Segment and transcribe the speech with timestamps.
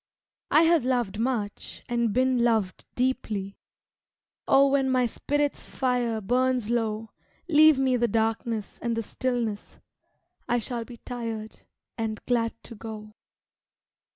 [0.49, 3.59] I have loved much and been loved deeply
[4.47, 7.11] Oh when my spirit's fire burns low,
[7.47, 9.77] Leave me the darkness and the stillness,
[10.49, 11.59] I shall be tired
[11.99, 13.13] and glad to go.